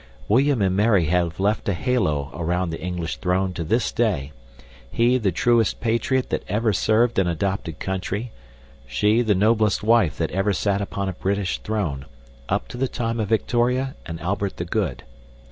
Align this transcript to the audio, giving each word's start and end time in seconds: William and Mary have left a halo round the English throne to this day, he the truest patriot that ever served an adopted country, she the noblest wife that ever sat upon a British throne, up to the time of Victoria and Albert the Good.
William 0.27 0.63
and 0.63 0.75
Mary 0.75 1.05
have 1.05 1.39
left 1.39 1.69
a 1.69 1.75
halo 1.75 2.31
round 2.33 2.73
the 2.73 2.81
English 2.81 3.17
throne 3.17 3.53
to 3.53 3.63
this 3.63 3.91
day, 3.91 4.31
he 4.89 5.19
the 5.19 5.31
truest 5.31 5.79
patriot 5.79 6.31
that 6.31 6.43
ever 6.47 6.73
served 6.73 7.19
an 7.19 7.27
adopted 7.27 7.77
country, 7.77 8.31
she 8.87 9.21
the 9.21 9.35
noblest 9.35 9.83
wife 9.83 10.17
that 10.17 10.31
ever 10.31 10.53
sat 10.53 10.81
upon 10.81 11.07
a 11.07 11.13
British 11.13 11.59
throne, 11.59 12.07
up 12.49 12.67
to 12.67 12.77
the 12.77 12.87
time 12.87 13.19
of 13.19 13.29
Victoria 13.29 13.93
and 14.03 14.19
Albert 14.21 14.57
the 14.57 14.65
Good. 14.65 15.03